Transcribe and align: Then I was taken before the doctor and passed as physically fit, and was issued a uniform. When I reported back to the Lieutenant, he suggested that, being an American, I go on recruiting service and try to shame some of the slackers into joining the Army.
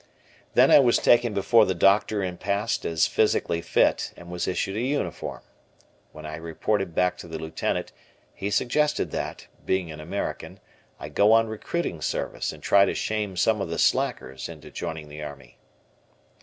Then 0.55 0.71
I 0.71 0.79
was 0.79 0.97
taken 0.97 1.31
before 1.35 1.67
the 1.67 1.75
doctor 1.75 2.23
and 2.23 2.39
passed 2.39 2.85
as 2.87 3.05
physically 3.05 3.61
fit, 3.61 4.13
and 4.17 4.31
was 4.31 4.47
issued 4.47 4.75
a 4.75 4.81
uniform. 4.81 5.41
When 6.11 6.25
I 6.25 6.37
reported 6.37 6.95
back 6.95 7.17
to 7.19 7.27
the 7.27 7.37
Lieutenant, 7.37 7.91
he 8.33 8.49
suggested 8.49 9.11
that, 9.11 9.45
being 9.63 9.91
an 9.91 9.99
American, 10.01 10.59
I 10.99 11.09
go 11.09 11.33
on 11.33 11.45
recruiting 11.47 12.01
service 12.01 12.51
and 12.51 12.63
try 12.63 12.85
to 12.85 12.95
shame 12.95 13.37
some 13.37 13.61
of 13.61 13.69
the 13.69 13.77
slackers 13.77 14.49
into 14.49 14.71
joining 14.71 15.07
the 15.07 15.21
Army. 15.21 15.59